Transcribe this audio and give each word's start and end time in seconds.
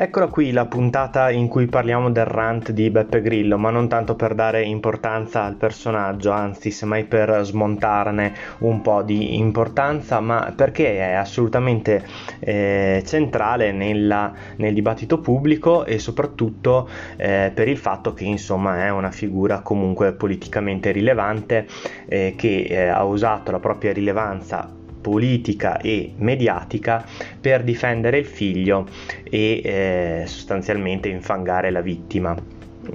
Eccola 0.00 0.28
qui 0.28 0.52
la 0.52 0.66
puntata 0.66 1.28
in 1.28 1.48
cui 1.48 1.66
parliamo 1.66 2.12
del 2.12 2.24
rant 2.24 2.70
di 2.70 2.88
Beppe 2.88 3.20
Grillo, 3.20 3.58
ma 3.58 3.70
non 3.70 3.88
tanto 3.88 4.14
per 4.14 4.32
dare 4.32 4.62
importanza 4.62 5.42
al 5.42 5.56
personaggio, 5.56 6.30
anzi 6.30 6.70
semmai 6.70 7.04
per 7.04 7.40
smontarne 7.42 8.32
un 8.58 8.80
po' 8.80 9.02
di 9.02 9.36
importanza, 9.38 10.20
ma 10.20 10.52
perché 10.54 10.98
è 10.98 11.14
assolutamente 11.14 12.06
eh, 12.38 13.02
centrale 13.04 13.72
nella, 13.72 14.32
nel 14.58 14.72
dibattito 14.72 15.18
pubblico 15.18 15.84
e 15.84 15.98
soprattutto 15.98 16.88
eh, 17.16 17.50
per 17.52 17.66
il 17.66 17.76
fatto 17.76 18.14
che 18.14 18.22
insomma 18.22 18.84
è 18.84 18.90
una 18.90 19.10
figura 19.10 19.62
comunque 19.62 20.12
politicamente 20.12 20.92
rilevante 20.92 21.66
eh, 22.06 22.34
che 22.36 22.66
eh, 22.68 22.86
ha 22.86 23.02
usato 23.02 23.50
la 23.50 23.58
propria 23.58 23.92
rilevanza 23.92 24.77
politica 25.00 25.80
e 25.80 26.12
mediatica 26.16 27.04
per 27.40 27.62
difendere 27.64 28.18
il 28.18 28.26
figlio 28.26 28.86
e 29.24 29.60
eh, 29.64 30.22
sostanzialmente 30.26 31.08
infangare 31.08 31.70
la 31.70 31.80
vittima. 31.80 32.36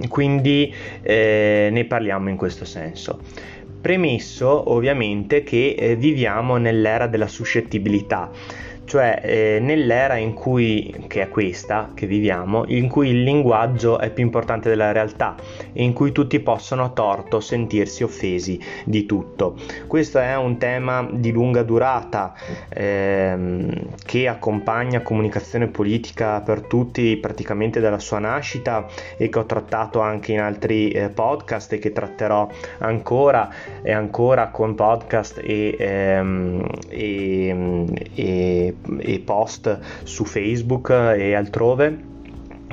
Quindi 0.08 0.74
eh, 1.02 1.68
ne 1.70 1.84
parliamo 1.84 2.28
in 2.28 2.36
questo 2.36 2.64
senso. 2.64 3.20
Premesso 3.80 4.72
ovviamente 4.72 5.42
che 5.42 5.74
eh, 5.78 5.96
viviamo 5.96 6.56
nell'era 6.56 7.06
della 7.06 7.28
suscettibilità 7.28 8.30
cioè 8.84 9.20
eh, 9.22 9.58
nell'era 9.60 10.16
in 10.16 10.34
cui, 10.34 10.94
che 11.06 11.22
è 11.22 11.28
questa 11.28 11.90
che 11.94 12.06
viviamo, 12.06 12.64
in 12.66 12.88
cui 12.88 13.08
il 13.08 13.22
linguaggio 13.22 13.98
è 13.98 14.10
più 14.10 14.24
importante 14.24 14.68
della 14.68 14.92
realtà 14.92 15.34
e 15.72 15.82
in 15.82 15.92
cui 15.92 16.12
tutti 16.12 16.38
possono 16.40 16.84
a 16.84 16.88
torto 16.90 17.40
sentirsi 17.40 18.02
offesi 18.02 18.60
di 18.84 19.06
tutto. 19.06 19.56
Questo 19.86 20.18
è 20.18 20.36
un 20.36 20.58
tema 20.58 21.08
di 21.10 21.32
lunga 21.32 21.62
durata 21.62 22.34
ehm, 22.68 23.96
che 24.04 24.28
accompagna 24.28 25.00
comunicazione 25.00 25.68
politica 25.68 26.40
per 26.40 26.62
tutti 26.62 27.16
praticamente 27.16 27.80
dalla 27.80 27.98
sua 27.98 28.18
nascita 28.18 28.86
e 29.16 29.28
che 29.28 29.38
ho 29.38 29.46
trattato 29.46 30.00
anche 30.00 30.32
in 30.32 30.40
altri 30.40 30.90
eh, 30.90 31.08
podcast 31.08 31.72
e 31.72 31.78
che 31.78 31.92
tratterò 31.92 32.48
ancora 32.78 33.50
e 33.82 33.92
ancora 33.92 34.48
con 34.48 34.74
podcast 34.74 35.40
e, 35.42 35.74
ehm, 35.78 36.66
e, 36.88 37.86
e 38.14 38.73
e 38.98 39.20
post 39.20 39.78
su 40.02 40.24
Facebook 40.24 40.90
e 40.90 41.34
altrove 41.34 42.12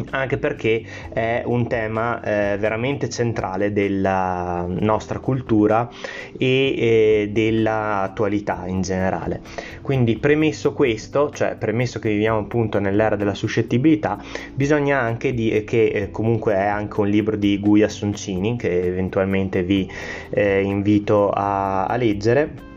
anche 0.09 0.37
perché 0.37 0.83
è 1.13 1.43
un 1.45 1.67
tema 1.67 2.21
eh, 2.21 2.57
veramente 2.57 3.09
centrale 3.09 3.71
della 3.71 4.65
nostra 4.67 5.19
cultura 5.19 5.89
e 6.37 6.75
eh, 6.77 7.29
dell'attualità 7.31 8.63
in 8.65 8.81
generale. 8.81 9.41
Quindi 9.81 10.17
premesso 10.17 10.73
questo, 10.73 11.29
cioè 11.29 11.55
premesso 11.55 11.99
che 11.99 12.09
viviamo 12.09 12.39
appunto 12.39 12.79
nell'era 12.79 13.15
della 13.15 13.33
suscettibilità, 13.33 14.21
bisogna 14.53 14.99
anche 14.99 15.33
dire 15.33 15.63
che 15.63 15.85
eh, 15.87 16.11
comunque 16.11 16.53
è 16.55 16.65
anche 16.65 16.99
un 16.99 17.07
libro 17.07 17.35
di 17.35 17.59
Guia 17.59 17.89
Soncini 17.89 18.57
che 18.57 18.81
eventualmente 18.81 19.63
vi 19.63 19.89
eh, 20.29 20.61
invito 20.61 21.29
a, 21.29 21.85
a 21.85 21.95
leggere 21.95 22.69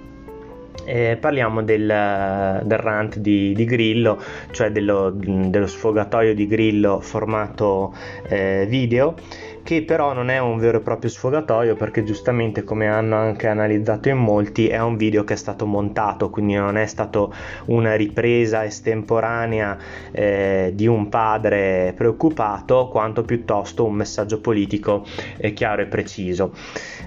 eh, 0.85 1.17
parliamo 1.21 1.63
del, 1.63 1.87
del, 1.87 2.79
rant 2.79 3.19
di, 3.19 3.53
di 3.55 3.65
Grillo, 3.65 4.21
cioè 4.51 4.71
dello, 4.71 5.11
dello, 5.15 5.67
sfogatoio 5.67 6.35
di 6.35 6.47
Grillo 6.47 7.01
formato 7.01 7.95
eh, 8.29 8.67
video 8.69 9.15
che 9.65 9.83
però 9.83 10.13
non 10.13 10.29
è 10.29 10.39
un 10.39 10.59
vero 10.59 10.77
e 10.77 10.81
proprio 10.81 11.09
sfogatoio 11.09 11.75
perché 11.75 12.05
giustamente 12.05 12.65
come 12.65 12.87
hanno 12.87 13.17
anche 13.17 13.49
analizzato 13.49 14.11
in 14.11 14.19
molti 14.19 14.69
è 14.69 14.79
un 14.79 14.99
video 14.99 15.25
che 15.25 15.33
è 15.33 15.37
stato 15.37 15.65
montato 15.65 16.29
quindi 16.29 16.53
non 16.53 16.77
è 16.77 16.85
stato 16.85 17.33
una 17.67 17.95
ripresa 17.97 18.63
estemporanea 18.63 19.79
eh, 20.13 20.73
di 20.75 20.87
un 20.87 21.09
padre 21.09 21.95
preoccupato 21.97 22.89
quanto 22.89 23.23
piuttosto 23.23 23.87
un 23.87 23.95
messaggio 23.95 24.39
politico 24.39 25.07
eh, 25.39 25.55
chiaro 25.55 25.81
e 25.81 25.87
preciso 25.87 26.53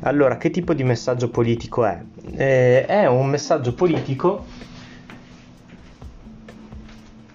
allora 0.01 0.37
che 0.37 0.49
tipo 0.49 0.73
di 0.73 0.83
messaggio 0.83 1.29
politico 1.29 1.85
è? 1.85 2.01
Eh, 2.35 2.85
è 2.87 3.05
un 3.05 3.27
messaggio 3.27 3.73
politico 3.75 4.45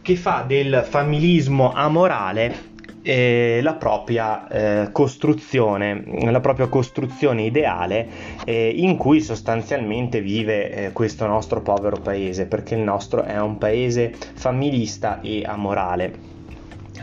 che 0.03 0.16
fa 0.16 0.44
del 0.44 0.84
familismo 0.84 1.72
amorale 1.72 2.71
la 3.04 3.74
propria 3.74 4.46
eh, 4.48 4.92
costruzione, 4.92 6.04
la 6.30 6.40
propria 6.40 6.68
costruzione 6.68 7.42
ideale 7.42 8.08
eh, 8.44 8.68
in 8.68 8.96
cui 8.96 9.20
sostanzialmente 9.20 10.20
vive 10.20 10.70
eh, 10.70 10.92
questo 10.92 11.26
nostro 11.26 11.60
povero 11.60 11.96
paese, 11.96 12.46
perché 12.46 12.74
il 12.74 12.82
nostro 12.82 13.22
è 13.22 13.41
un 13.41 13.58
paese 13.58 14.14
familista 14.34 15.20
e 15.20 15.42
amorale 15.44 16.32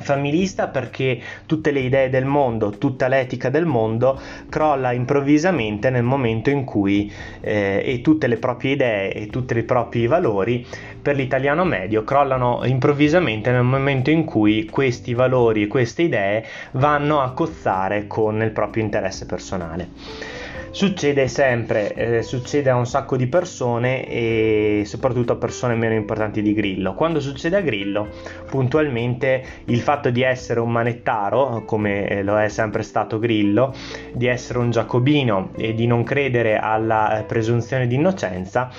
familista 0.01 0.67
perché 0.67 1.19
tutte 1.45 1.71
le 1.71 1.79
idee 1.81 2.09
del 2.09 2.25
mondo, 2.25 2.71
tutta 2.71 3.07
l'etica 3.07 3.49
del 3.49 3.65
mondo 3.65 4.19
crolla 4.49 4.91
improvvisamente 4.91 5.89
nel 5.89 6.03
momento 6.03 6.49
in 6.49 6.63
cui 6.63 7.11
eh, 7.41 7.81
e 7.85 8.01
tutte 8.01 8.27
le 8.27 8.37
proprie 8.37 8.73
idee 8.73 9.13
e 9.13 9.27
tutti 9.27 9.57
i 9.57 9.63
propri 9.63 10.07
valori 10.07 10.65
per 11.01 11.15
l'italiano 11.15 11.63
medio 11.63 12.03
crollano 12.03 12.61
improvvisamente 12.65 13.51
nel 13.51 13.63
momento 13.63 14.09
in 14.09 14.25
cui 14.25 14.65
questi 14.65 15.13
valori 15.13 15.63
e 15.63 15.67
queste 15.67 16.03
idee 16.03 16.45
vanno 16.71 17.21
a 17.21 17.31
cozzare 17.31 18.07
con 18.07 18.41
il 18.41 18.51
proprio 18.51 18.83
interesse 18.83 19.25
personale. 19.25 20.38
Succede 20.71 21.27
sempre, 21.27 21.93
eh, 21.93 22.21
succede 22.21 22.69
a 22.69 22.75
un 22.75 22.85
sacco 22.85 23.17
di 23.17 23.25
persone 23.25 24.07
e 24.07 24.83
soprattutto 24.85 25.33
a 25.33 25.35
persone 25.35 25.73
meno 25.73 25.95
importanti 25.95 26.43
di 26.43 26.53
Grillo. 26.53 26.93
Quando 26.93 27.19
succede 27.19 27.57
a 27.57 27.61
Grillo, 27.61 28.07
puntualmente 28.47 29.43
il 29.65 29.79
fatto 29.79 30.11
di 30.11 30.21
essere 30.21 30.59
un 30.59 30.71
manettaro, 30.71 31.63
come 31.65 32.07
eh, 32.07 32.23
lo 32.23 32.39
è 32.39 32.49
sempre 32.49 32.83
stato 32.83 33.17
Grillo, 33.17 33.73
di 34.13 34.27
essere 34.27 34.59
un 34.59 34.69
giacobino 34.69 35.49
e 35.57 35.73
di 35.73 35.87
non 35.87 36.03
credere 36.03 36.57
alla 36.57 37.19
eh, 37.19 37.23
presunzione 37.23 37.87
di 37.87 37.95
innocenza, 37.95 38.69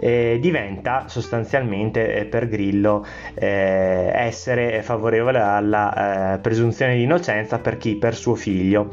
eh, 0.00 0.38
diventa 0.40 1.04
sostanzialmente 1.06 2.16
eh, 2.16 2.24
per 2.24 2.48
Grillo 2.48 3.06
eh, 3.34 4.10
essere 4.12 4.82
favorevole 4.82 5.38
alla 5.38 6.34
eh, 6.34 6.38
presunzione 6.38 6.96
di 6.96 7.04
innocenza 7.04 7.60
per 7.60 7.76
chi? 7.76 7.94
Per 7.94 8.16
suo 8.16 8.34
figlio 8.34 8.90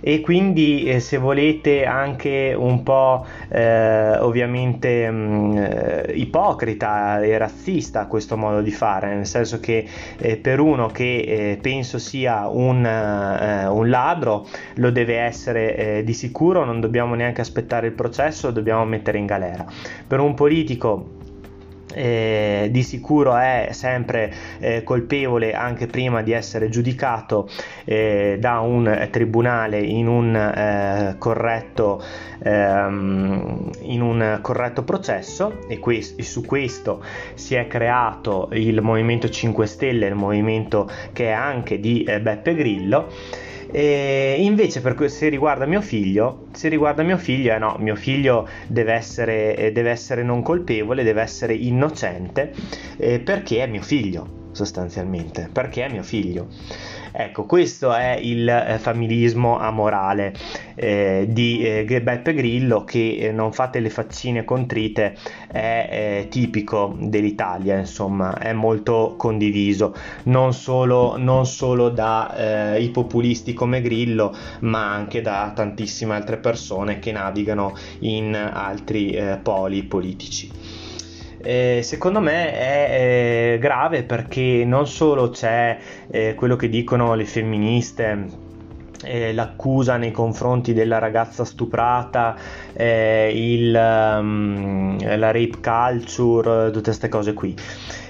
e 0.00 0.20
quindi 0.20 0.84
eh, 0.84 1.00
se 1.00 1.18
volete 1.18 1.84
anche 1.84 2.54
un 2.56 2.82
po' 2.82 3.26
eh, 3.48 4.18
ovviamente 4.18 5.10
mh, 5.10 5.16
mm, 5.16 5.56
eh, 5.56 6.12
ipocrita 6.14 7.20
e 7.22 7.36
razzista 7.38 8.06
questo 8.06 8.36
modo 8.36 8.60
di 8.60 8.70
fare, 8.70 9.14
nel 9.14 9.26
senso 9.26 9.60
che 9.60 9.86
eh, 10.18 10.36
per 10.36 10.60
uno 10.60 10.86
che 10.88 11.50
eh, 11.52 11.58
penso 11.60 11.98
sia 11.98 12.48
un, 12.48 12.84
eh, 12.84 13.66
un, 13.66 13.88
ladro 13.88 14.46
lo 14.74 14.90
deve 14.90 15.18
essere 15.18 16.02
di 16.04 16.12
sicuro, 16.12 16.64
non 16.64 16.80
dobbiamo 16.80 17.14
neanche 17.14 17.40
aspettare 17.40 17.88
il 17.88 17.92
processo, 17.92 18.48
lo 18.48 18.52
dobbiamo 18.52 18.84
mettere 18.84 19.18
in 19.18 19.26
galera. 19.26 19.66
Per 20.06 20.20
un 20.20 20.34
politico 20.34 21.18
eh, 21.94 22.68
di 22.70 22.82
sicuro 22.82 23.36
è 23.36 23.68
sempre 23.72 24.32
eh, 24.58 24.82
colpevole 24.82 25.52
anche 25.52 25.86
prima 25.86 26.22
di 26.22 26.32
essere 26.32 26.68
giudicato 26.68 27.48
eh, 27.84 28.36
da 28.40 28.60
un 28.60 29.08
tribunale 29.10 29.80
in 29.80 30.06
un 30.06 30.34
eh, 30.34 31.14
corretto 31.18 32.02
ehm, 32.42 33.70
in 33.82 34.00
un 34.00 34.38
corretto 34.40 34.82
processo 34.82 35.60
e, 35.68 35.78
quest- 35.78 36.18
e, 36.18 36.22
su 36.22 36.44
questo 36.44 37.02
si 37.34 37.54
è 37.54 37.66
creato 37.66 38.48
il 38.52 38.80
Movimento 38.80 39.28
5 39.28 39.66
Stelle 39.66 40.06
il 40.06 40.14
movimento 40.14 40.88
che 41.12 41.26
è 41.26 41.32
anche 41.32 41.80
di 41.80 42.02
eh, 42.02 42.20
Beppe 42.20 42.54
Grillo 42.54 43.08
e 43.72 44.36
invece 44.38 44.80
per 44.80 45.10
se 45.10 45.28
riguarda 45.28 45.66
mio 45.66 45.80
figlio, 45.80 46.46
se 46.52 46.68
riguarda 46.68 47.02
mio 47.02 47.18
figlio, 47.18 47.54
eh 47.54 47.58
no, 47.58 47.76
mio 47.78 47.96
figlio 47.96 48.48
deve 48.66 48.92
essere, 48.92 49.56
eh, 49.56 49.72
deve 49.72 49.90
essere 49.90 50.22
non 50.22 50.42
colpevole, 50.42 51.02
deve 51.02 51.22
essere 51.22 51.54
innocente 51.54 52.52
eh, 52.96 53.20
perché 53.20 53.62
è 53.62 53.66
mio 53.66 53.82
figlio 53.82 54.39
sostanzialmente, 54.52 55.48
perché 55.52 55.84
è 55.84 55.90
mio 55.90 56.02
figlio. 56.02 56.48
Ecco, 57.12 57.44
questo 57.44 57.92
è 57.92 58.16
il 58.20 58.48
eh, 58.48 58.78
familismo 58.78 59.58
amorale 59.58 60.32
eh, 60.76 61.26
di 61.28 61.60
eh, 61.64 62.00
Beppe 62.00 62.34
Grillo 62.34 62.84
che 62.84 63.16
eh, 63.16 63.32
non 63.32 63.52
fate 63.52 63.80
le 63.80 63.90
faccine 63.90 64.44
contrite 64.44 65.16
è 65.50 65.88
eh, 65.90 66.28
tipico 66.28 66.96
dell'Italia, 67.00 67.76
insomma, 67.76 68.38
è 68.38 68.52
molto 68.52 69.14
condiviso, 69.16 69.94
non 70.24 70.52
solo, 70.52 71.16
non 71.16 71.46
solo 71.46 71.88
da 71.88 72.74
eh, 72.74 72.90
populisti 72.92 73.54
come 73.54 73.80
Grillo, 73.80 74.34
ma 74.60 74.92
anche 74.92 75.20
da 75.20 75.52
tantissime 75.54 76.14
altre 76.14 76.38
persone 76.38 76.98
che 76.98 77.12
navigano 77.12 77.76
in 78.00 78.34
altri 78.34 79.38
poli 79.42 79.84
politici 79.84 80.50
eh, 81.42 81.80
secondo 81.82 82.20
me 82.20 82.52
è 82.52 83.54
eh, 83.54 83.58
grave 83.58 84.02
perché 84.02 84.64
non 84.64 84.86
solo 84.86 85.30
c'è 85.30 85.78
eh, 86.10 86.34
quello 86.34 86.56
che 86.56 86.68
dicono 86.68 87.14
le 87.14 87.24
femministe 87.24 88.48
eh, 89.02 89.32
l'accusa 89.32 89.96
nei 89.96 90.10
confronti 90.10 90.72
della 90.72 90.98
ragazza 90.98 91.44
stuprata, 91.44 92.36
eh, 92.72 93.30
il, 93.34 93.74
um, 93.74 94.98
la 95.16 95.30
rape 95.30 95.58
culture, 95.60 96.70
tutte 96.70 96.82
queste 96.82 97.08
cose 97.08 97.32
qui. 97.32 97.56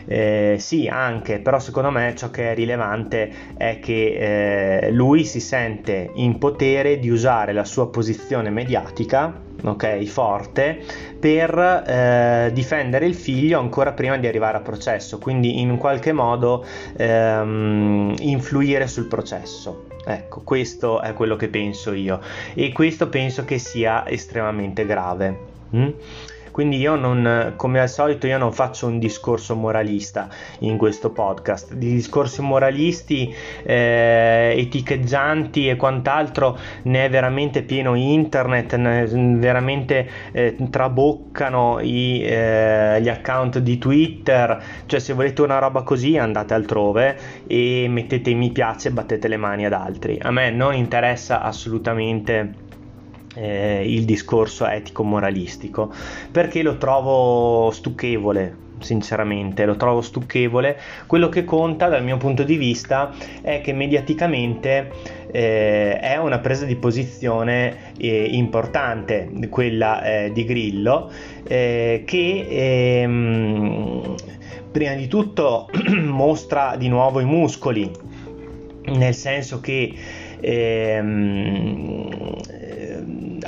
Eh, 0.07 0.57
sì, 0.59 0.89
anche, 0.89 1.39
però 1.39 1.61
secondo 1.61 1.91
me 1.91 2.15
ciò 2.17 2.31
che 2.31 2.51
è 2.51 2.55
rilevante 2.55 3.31
è 3.57 3.79
che 3.79 4.81
eh, 4.87 4.91
lui 4.91 5.25
si 5.25 5.39
sente 5.39 6.11
in 6.15 6.39
potere 6.39 6.99
di 6.99 7.11
usare 7.11 7.53
la 7.53 7.65
sua 7.65 7.91
posizione 7.91 8.51
mediatica 8.51 9.49
ok, 9.63 10.05
forte 10.05 10.83
per 11.19 11.85
eh, 11.87 12.51
difendere 12.53 13.07
il 13.07 13.15
figlio 13.15 13.59
ancora 13.59 13.93
prima 13.93 14.17
di 14.17 14.27
arrivare 14.27 14.59
a 14.59 14.61
processo, 14.61 15.19
quindi 15.19 15.61
in 15.61 15.77
qualche 15.77 16.13
modo 16.13 16.65
ehm, 16.97 18.15
influire 18.21 18.87
sul 18.87 19.07
processo. 19.07 19.87
Ecco, 20.05 20.41
questo 20.43 21.01
è 21.03 21.13
quello 21.13 21.37
che 21.37 21.49
penso 21.49 21.93
io 21.93 22.21
e 22.55 22.73
questo 22.73 23.09
penso 23.09 23.45
che 23.45 23.59
sia 23.59 24.09
estremamente 24.09 24.87
grave. 24.87 25.39
Mm? 25.77 25.89
Quindi 26.51 26.79
io 26.79 26.97
non, 26.97 27.55
come 27.57 27.81
al 27.81 27.89
solito, 27.89 28.27
io 28.27 28.39
non 28.39 28.53
faccio 28.53 28.87
un 28.87 28.99
discorso 28.99 29.55
moralista 29.55 30.29
in 30.61 30.77
questo 30.77 31.11
podcast. 31.11 31.75
Di 31.75 31.93
discorsi 31.93 32.43
moralisti, 32.43 33.35
eh, 33.63 34.55
eticheggianti 34.57 35.69
e 35.69 35.77
quant'altro 35.77 36.59
ne 36.83 37.05
è 37.05 37.11
veramente 37.11 37.63
pieno 37.63 37.95
internet, 37.95 38.77
veramente 38.77 40.09
eh, 40.33 40.57
traboccano 40.71 41.79
i, 41.81 42.23
eh, 42.23 42.99
gli 43.01 43.09
account 43.09 43.59
di 43.59 43.79
Twitter. 43.79 44.63
Cioè, 44.87 45.01
se 45.01 45.13
volete 45.13 45.43
una 45.43 45.59
roba 45.59 45.83
così, 45.83 46.17
andate 46.17 46.55
altrove 46.55 47.19
e 47.47 47.87
mettete 47.89 48.33
mi 48.35 48.51
piace 48.51 48.89
e 48.89 48.93
battete 48.93 49.29
le 49.29 49.37
mani 49.37 49.67
ad 49.67 49.73
altri. 49.73 50.19
A 50.21 50.31
me 50.31 50.51
non 50.51 50.75
interessa 50.75 51.43
assolutamente 51.43 52.69
eh, 53.35 53.83
il 53.87 54.05
discorso 54.05 54.67
etico-moralistico 54.67 55.93
perché 56.31 56.63
lo 56.63 56.77
trovo 56.77 57.71
stucchevole 57.71 58.69
sinceramente 58.81 59.65
lo 59.65 59.77
trovo 59.77 60.01
stucchevole. 60.01 60.79
Quello 61.07 61.29
che 61.29 61.45
conta 61.45 61.89
dal 61.89 62.03
mio 62.03 62.17
punto 62.17 62.43
di 62.43 62.57
vista 62.57 63.15
è 63.43 63.61
che 63.61 63.73
mediaticamente 63.73 64.91
eh, 65.31 65.99
è 65.99 66.17
una 66.17 66.39
presa 66.39 66.65
di 66.65 66.77
posizione 66.77 67.93
eh, 67.99 68.25
importante 68.25 69.31
quella 69.49 70.03
eh, 70.03 70.33
di 70.33 70.45
Grillo 70.45 71.11
eh, 71.47 72.03
che 72.05 72.47
ehm, 73.03 74.15
prima 74.71 74.95
di 74.95 75.07
tutto 75.07 75.69
mostra 76.01 76.77
di 76.77 76.89
nuovo 76.89 77.21
i 77.21 77.25
muscoli 77.25 77.91
nel 78.83 79.15
senso 79.15 79.61
che 79.61 79.95
ehm, 80.41 82.09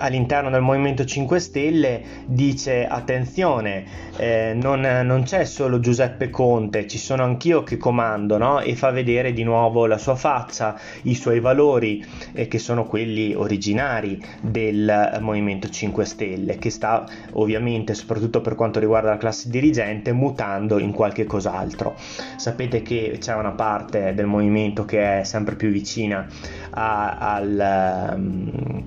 all'interno 0.02 0.50
del 0.50 0.60
Movimento 0.60 1.04
5 1.04 1.38
Stelle 1.38 2.02
dice 2.26 2.86
attenzione, 2.86 3.84
eh, 4.16 4.52
non, 4.54 4.80
non, 4.80 5.22
c'è 5.22 5.44
solo 5.44 5.78
Giuseppe 5.78 6.28
Conte, 6.28 6.88
ci 6.88 6.98
sono 6.98 7.22
anch'io 7.22 7.62
che 7.62 7.76
comando 7.76 8.36
no? 8.36 8.60
e 8.60 8.74
fa 8.74 8.90
vedere 8.90 9.32
di 9.32 9.44
nuovo 9.44 9.86
la 9.86 9.98
sua 9.98 10.16
faccia, 10.16 10.78
i 11.02 11.14
suoi 11.14 11.38
valori 11.38 12.04
eh, 12.32 12.48
che 12.48 12.58
sono 12.58 12.84
quelli 12.84 13.32
originari 13.34 14.20
del 14.40 15.18
Movimento 15.20 15.68
5 15.68 16.04
Stelle 16.04 16.58
che 16.58 16.70
sta 16.70 17.06
ovviamente 17.34 17.94
soprattutto 17.94 18.40
per 18.40 18.56
quanto 18.56 18.80
riguarda 18.80 19.10
la 19.10 19.18
classe 19.18 19.50
dirigente 19.50 20.12
mutando 20.12 20.78
in 20.78 20.90
qualche 20.90 21.24
cos'altro. 21.24 21.94
Sapete 22.36 22.82
che 22.82 23.18
c'è 23.20 23.34
una 23.34 23.52
parte 23.52 24.14
del 24.14 24.26
movimento 24.26 24.84
che 24.84 25.20
è 25.20 25.24
sempre 25.24 25.54
più 25.54 25.70
vicina 25.70 26.26
a, 26.70 27.16
al... 27.18 28.14
Um, 28.16 28.84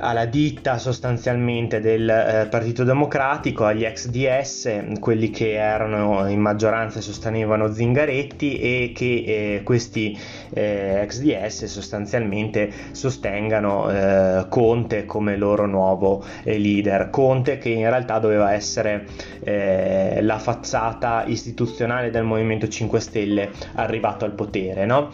alla 0.00 0.24
ditta 0.26 0.78
sostanzialmente 0.78 1.80
del 1.80 2.08
eh, 2.08 2.46
Partito 2.48 2.84
Democratico, 2.84 3.64
agli 3.64 3.84
ex 3.84 4.08
DS, 4.08 4.98
quelli 5.00 5.30
che 5.30 5.54
erano 5.54 6.28
in 6.28 6.40
maggioranza 6.40 6.98
e 6.98 7.02
sostenevano 7.02 7.72
Zingaretti 7.72 8.58
e 8.58 8.92
che 8.94 9.04
eh, 9.04 9.62
questi 9.64 10.18
eh, 10.54 11.00
ex 11.02 11.20
DS 11.20 11.64
sostanzialmente 11.64 12.70
sostengano 12.92 13.90
eh, 13.90 14.46
Conte 14.48 15.04
come 15.04 15.36
loro 15.36 15.66
nuovo 15.66 16.24
eh, 16.44 16.58
leader. 16.58 17.10
Conte 17.10 17.58
che 17.58 17.70
in 17.70 17.88
realtà 17.88 18.18
doveva 18.18 18.52
essere 18.52 19.06
eh, 19.40 20.18
la 20.22 20.38
facciata 20.38 21.24
istituzionale 21.26 22.10
del 22.10 22.24
Movimento 22.24 22.68
5 22.68 23.00
Stelle 23.00 23.50
arrivato 23.74 24.24
al 24.24 24.32
potere, 24.32 24.86
no? 24.86 25.10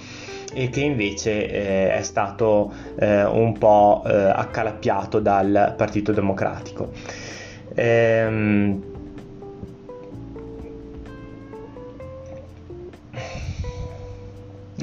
E 0.54 0.70
che 0.70 0.80
invece 0.80 1.50
eh, 1.50 1.94
è 1.94 2.02
stato 2.02 2.72
eh, 2.98 3.24
un 3.24 3.58
po' 3.58 4.02
eh, 4.06 4.14
accalappiato 4.14 5.20
dal 5.20 5.74
Partito 5.76 6.12
Democratico. 6.12 6.90
Ehm, 7.74 8.93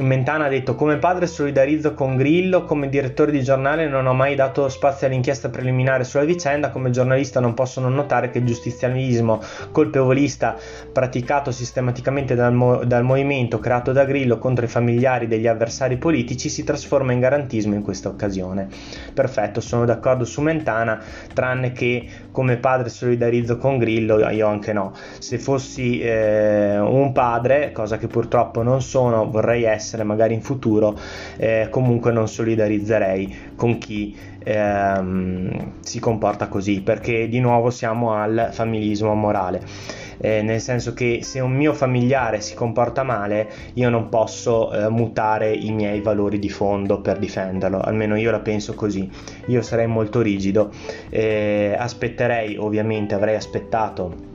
Mentana 0.02 0.46
ha 0.46 0.50
detto 0.50 0.76
come 0.76 0.98
padre 0.98 1.28
solidarizzo 1.28 1.94
con 1.94 2.16
Grillo, 2.16 2.66
come 2.66 2.90
direttore 2.90 3.32
di 3.32 3.44
giornale 3.44 3.88
non 3.88 4.08
ho 4.08 4.14
mai 4.14 4.36
dato 4.36 4.68
spazio 4.70 5.08
all'inchiesta 5.08 5.50
preliminare 5.50 6.04
sulla 6.04 6.24
vicenda, 6.24 6.70
come 6.72 6.90
giornalista 6.90 7.40
non 7.40 7.54
posso 7.54 7.80
non 7.80 7.94
notare 7.94 8.30
che 8.32 8.40
il 8.40 8.46
giustizialismo 8.46 9.42
colpevolista 9.72 10.58
praticato 10.92 11.52
sistematicamente 11.52 12.36
dal, 12.36 12.54
mo- 12.54 12.84
dal 12.84 13.04
movimento 13.04 13.60
creato 13.60 13.92
da 13.92 14.06
Grillo 14.06 14.38
contro 14.38 14.66
i 14.66 14.68
familiari 14.68 15.28
degli 15.28 15.48
avversari 15.48 15.98
politici 15.98 16.50
si 16.50 16.64
trasforma 16.64 17.12
in 17.12 17.20
garantismo 17.20 17.76
in 17.76 17.84
questa 17.84 18.10
occasione. 18.10 18.68
Perfetto, 19.14 19.62
sono 19.62 19.86
d'accordo 19.86 20.26
su 20.26 20.42
Mentana, 20.42 21.02
tranne 21.34 21.72
che 21.72 22.08
come 22.32 22.58
padre 22.58 22.90
solidarizzo 22.90 23.58
con 23.58 23.78
Grillo, 23.78 24.30
io 24.30 24.48
anche 24.48 24.74
no. 24.74 24.94
Se 25.20 25.38
fossi 25.38 26.00
eh, 26.02 26.80
un 26.80 27.12
padre, 27.12 27.72
cosa 27.72 27.98
che 27.98 28.08
purtroppo 28.08 28.64
non 28.64 28.82
sono, 28.82 29.30
vorrei 29.30 29.64
essere 29.64 29.90
essere 29.92 30.04
magari 30.04 30.34
in 30.34 30.42
futuro, 30.42 30.98
eh, 31.38 31.68
comunque 31.70 32.14
non 32.14 32.30
solidarizzerei 32.30 33.36
con 33.56 33.78
chi 33.78 34.16
ehm, 34.44 35.74
si 35.82 36.00
comporta 36.00 36.48
così, 36.48 36.82
perché 36.82 37.28
di 37.28 37.40
nuovo 37.40 37.70
siamo 37.70 38.14
al 38.14 38.50
familismo 38.52 39.14
morale. 39.14 39.62
Eh, 40.24 40.44
nel 40.44 40.62
senso 40.62 40.94
che 40.94 41.22
se 41.24 41.40
un 41.40 41.52
mio 41.52 41.74
familiare 41.74 42.42
si 42.42 42.54
comporta 42.54 43.02
male 43.02 43.50
io 43.74 43.90
non 43.90 44.08
posso 44.08 44.72
eh, 44.72 44.88
mutare 44.88 45.52
i 45.52 45.72
miei 45.72 46.00
valori 46.00 46.38
di 46.38 46.50
fondo 46.50 47.02
per 47.02 47.18
difenderlo, 47.18 47.80
almeno 47.82 48.16
io 48.16 48.30
la 48.30 48.40
penso 48.40 48.76
così, 48.76 49.10
io 49.48 49.64
sarei 49.64 49.88
molto 49.88 50.22
rigido, 50.22 50.70
eh, 51.10 51.76
aspetterei 51.76 52.56
ovviamente, 52.56 53.16
avrei 53.16 53.36
aspettato 53.36 54.31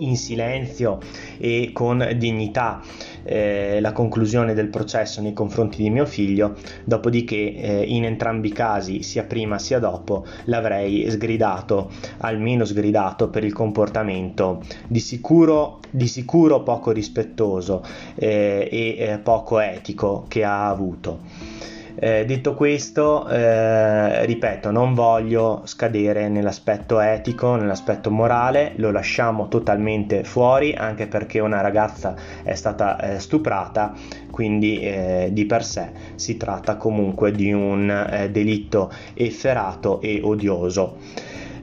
in 0.00 0.16
silenzio 0.16 0.98
e 1.38 1.70
con 1.72 2.14
dignità 2.16 2.82
eh, 3.22 3.78
la 3.80 3.92
conclusione 3.92 4.54
del 4.54 4.68
processo 4.68 5.20
nei 5.20 5.32
confronti 5.32 5.82
di 5.82 5.90
mio 5.90 6.06
figlio, 6.06 6.56
dopodiché 6.84 7.54
eh, 7.54 7.82
in 7.82 8.04
entrambi 8.04 8.48
i 8.48 8.52
casi, 8.52 9.02
sia 9.02 9.24
prima 9.24 9.58
sia 9.58 9.78
dopo, 9.78 10.24
l'avrei 10.44 11.10
sgridato, 11.10 11.90
almeno 12.18 12.64
sgridato 12.64 13.28
per 13.28 13.44
il 13.44 13.52
comportamento 13.52 14.62
di 14.86 15.00
sicuro, 15.00 15.80
di 15.90 16.06
sicuro 16.06 16.62
poco 16.62 16.90
rispettoso 16.90 17.82
eh, 18.14 18.68
e 18.70 18.96
eh, 18.98 19.18
poco 19.18 19.58
etico 19.60 20.24
che 20.28 20.44
ha 20.44 20.68
avuto. 20.68 21.49
Eh, 21.94 22.24
detto 22.24 22.54
questo, 22.54 23.28
eh, 23.28 24.24
ripeto, 24.24 24.70
non 24.70 24.94
voglio 24.94 25.62
scadere 25.64 26.28
nell'aspetto 26.28 27.00
etico, 27.00 27.56
nell'aspetto 27.56 28.10
morale, 28.10 28.72
lo 28.76 28.90
lasciamo 28.90 29.48
totalmente 29.48 30.24
fuori, 30.24 30.72
anche 30.74 31.06
perché 31.06 31.40
una 31.40 31.60
ragazza 31.60 32.14
è 32.42 32.54
stata 32.54 32.98
eh, 32.98 33.18
stuprata, 33.18 33.94
quindi 34.30 34.80
eh, 34.80 35.28
di 35.32 35.44
per 35.44 35.64
sé 35.64 35.90
si 36.14 36.36
tratta 36.36 36.76
comunque 36.76 37.32
di 37.32 37.52
un 37.52 37.90
eh, 37.90 38.30
delitto 38.30 38.90
efferato 39.14 40.00
e 40.00 40.20
odioso. 40.22 40.96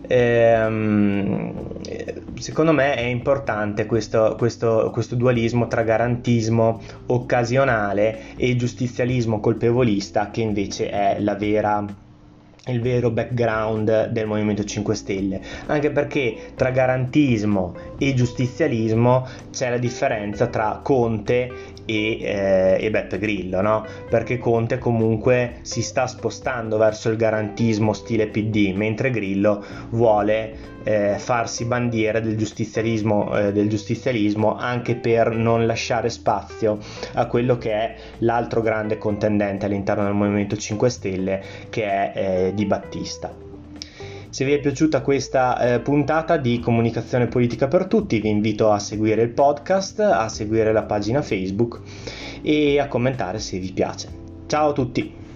Ehm, 0.07 1.67
secondo 2.39 2.71
me 2.71 2.95
è 2.95 3.01
importante 3.01 3.85
questo, 3.85 4.35
questo, 4.37 4.89
questo 4.91 5.15
dualismo 5.15 5.67
tra 5.67 5.83
garantismo 5.83 6.81
occasionale 7.07 8.35
e 8.35 8.55
giustizialismo 8.55 9.39
colpevolista 9.39 10.29
che 10.31 10.41
invece 10.41 10.89
è 10.89 11.19
la 11.19 11.35
vera 11.35 11.85
il 12.67 12.81
vero 12.81 13.09
background 13.09 14.09
del 14.09 14.27
Movimento 14.27 14.63
5 14.63 14.95
Stelle, 14.95 15.41
anche 15.67 15.91
perché 15.91 16.36
tra 16.55 16.71
garantismo 16.71 17.75
e 17.97 18.13
giustizialismo 18.13 19.27
c'è 19.51 19.69
la 19.69 19.77
differenza 19.77 20.47
tra 20.47 20.79
Conte 20.83 21.75
e, 21.86 22.19
eh, 22.21 22.77
e 22.79 22.89
Beppe 22.89 23.17
Grillo, 23.17 23.62
no? 23.62 23.86
perché 24.09 24.38
Conte 24.38 24.77
comunque 24.77 25.59
si 25.62 25.81
sta 25.81 26.05
spostando 26.07 26.77
verso 26.77 27.09
il 27.09 27.17
garantismo 27.17 27.93
stile 27.93 28.27
PD, 28.27 28.74
mentre 28.75 29.09
Grillo 29.09 29.63
vuole 29.89 30.75
eh, 30.88 31.15
farsi 31.17 31.65
bandiera 31.65 32.22
del 32.22 32.38
giustizialismo, 32.38 33.38
eh, 33.38 33.51
del 33.51 33.67
giustizialismo 33.67 34.56
anche 34.56 34.96
per 34.96 35.36
non 35.36 35.65
lasciare 35.65 36.10
spazio 36.10 36.79
a 37.13 37.25
quello 37.25 37.58
che 37.58 37.72
è 37.72 37.96
l'altro 38.20 38.62
grande 38.62 38.98
contendente 38.98 39.65
all'interno 39.65 40.06
del 40.06 40.13
Movimento 40.13 40.56
5 40.56 40.89
Stelle 40.89 41.44
che 41.70 41.84
è 41.84 42.12
eh, 42.15 42.53
Di 42.56 42.65
Battista. 42.65 43.34
Se 44.29 44.46
vi 44.46 44.53
è 44.53 44.60
piaciuta 44.60 45.01
questa 45.01 45.74
eh, 45.74 45.79
puntata 45.79 46.38
di 46.38 46.60
Comunicazione 46.60 47.27
Politica 47.27 47.67
per 47.67 47.88
Tutti, 47.88 48.20
vi 48.20 48.29
invito 48.29 48.72
a 48.72 48.79
seguire 48.79 49.24
il 49.24 49.29
podcast, 49.29 50.00
a 50.00 50.29
seguire 50.29 50.72
la 50.72 50.84
pagina 50.84 51.22
Facebook 51.22 51.82
e 52.41 52.79
a 52.79 52.88
commentare 52.88 53.39
se 53.39 53.58
vi 53.58 53.72
piace. 53.74 54.10
Ciao 54.48 54.70
a 54.70 54.74
tutti! 54.74 55.26